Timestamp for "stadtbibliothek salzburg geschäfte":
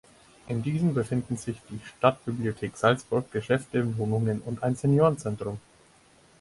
1.85-3.99